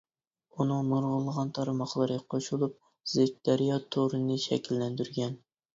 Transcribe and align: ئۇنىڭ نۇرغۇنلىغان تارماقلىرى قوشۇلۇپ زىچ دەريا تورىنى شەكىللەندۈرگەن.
ئۇنىڭ 0.61 0.87
نۇرغۇنلىغان 0.93 1.51
تارماقلىرى 1.59 2.17
قوشۇلۇپ 2.35 2.75
زىچ 3.15 3.39
دەريا 3.51 3.81
تورىنى 3.97 4.41
شەكىللەندۈرگەن. 4.51 5.43